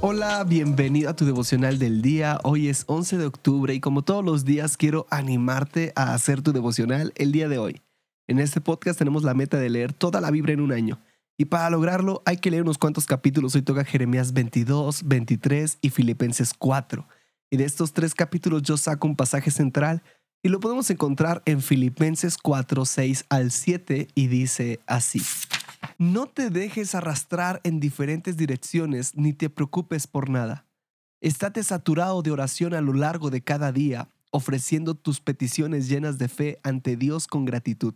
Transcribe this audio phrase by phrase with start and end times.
[0.00, 2.38] Hola, bienvenido a tu devocional del día.
[2.44, 6.52] Hoy es 11 de octubre y como todos los días quiero animarte a hacer tu
[6.52, 7.82] devocional el día de hoy.
[8.28, 11.00] En este podcast tenemos la meta de leer toda la Biblia en un año.
[11.36, 13.56] Y para lograrlo hay que leer unos cuantos capítulos.
[13.56, 17.04] Hoy toca Jeremías 22, 23 y Filipenses 4.
[17.50, 20.04] Y de estos tres capítulos yo saco un pasaje central
[20.44, 25.20] y lo podemos encontrar en Filipenses 4, 6 al 7 y dice así.
[26.00, 30.64] No te dejes arrastrar en diferentes direcciones ni te preocupes por nada.
[31.20, 36.28] Estate saturado de oración a lo largo de cada día, ofreciendo tus peticiones llenas de
[36.28, 37.94] fe ante Dios con gratitud.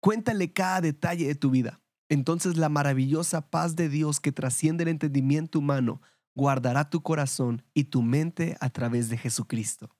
[0.00, 1.82] Cuéntale cada detalle de tu vida.
[2.08, 6.00] Entonces la maravillosa paz de Dios que trasciende el entendimiento humano
[6.34, 9.94] guardará tu corazón y tu mente a través de Jesucristo.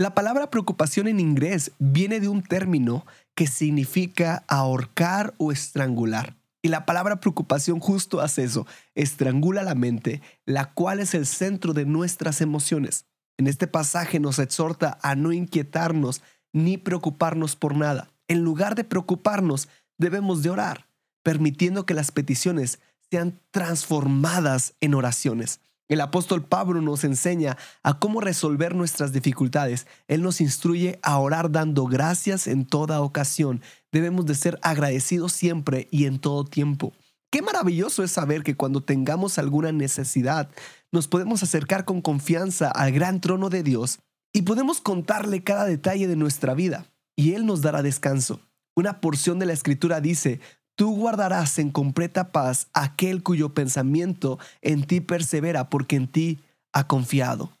[0.00, 3.04] La palabra preocupación en inglés viene de un término
[3.34, 6.38] que significa ahorcar o estrangular.
[6.62, 11.74] Y la palabra preocupación justo hace eso, estrangula la mente, la cual es el centro
[11.74, 13.04] de nuestras emociones.
[13.36, 16.22] En este pasaje nos exhorta a no inquietarnos
[16.54, 18.08] ni preocuparnos por nada.
[18.26, 20.86] En lugar de preocuparnos, debemos de orar,
[21.22, 22.78] permitiendo que las peticiones
[23.10, 25.60] sean transformadas en oraciones.
[25.90, 29.88] El apóstol Pablo nos enseña a cómo resolver nuestras dificultades.
[30.06, 33.60] Él nos instruye a orar dando gracias en toda ocasión.
[33.90, 36.92] Debemos de ser agradecidos siempre y en todo tiempo.
[37.32, 40.48] Qué maravilloso es saber que cuando tengamos alguna necesidad,
[40.92, 43.98] nos podemos acercar con confianza al gran trono de Dios
[44.32, 48.40] y podemos contarle cada detalle de nuestra vida y Él nos dará descanso.
[48.76, 50.40] Una porción de la escritura dice,
[50.80, 56.40] Tú guardarás en completa paz aquel cuyo pensamiento en ti persevera porque en ti
[56.72, 57.52] ha confiado.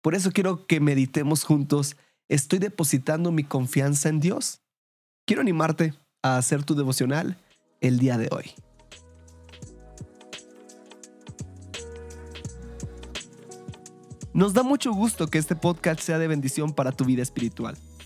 [0.00, 1.96] Por eso quiero que meditemos juntos,
[2.28, 4.60] ¿estoy depositando mi confianza en Dios?
[5.26, 7.36] Quiero animarte a hacer tu devocional
[7.80, 8.52] el día de hoy.
[14.32, 17.76] Nos da mucho gusto que este podcast sea de bendición para tu vida espiritual.